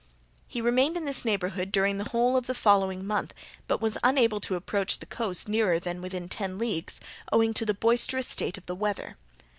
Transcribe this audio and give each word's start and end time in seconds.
He 0.47 0.61
remained 0.61 0.97
in 0.97 1.05
this 1.05 1.25
neighbourhood 1.25 1.71
during 1.71 1.99
the 1.99 2.09
whole 2.09 2.35
of 2.35 2.47
the 2.47 2.55
following 2.55 3.05
month, 3.05 3.35
but 3.67 3.81
was 3.81 3.99
unable 4.03 4.39
to 4.39 4.55
approach 4.55 4.97
the 4.97 5.05
coast 5.05 5.47
nearer 5.47 5.77
than 5.77 6.01
within 6.01 6.27
ten 6.27 6.57
leagues, 6.57 6.99
owing 7.31 7.53
to 7.53 7.67
the 7.67 7.75
boisterous 7.75 8.27
state 8.27 8.57
of 8.57 8.65
the 8.65 8.73
weather. 8.73 9.17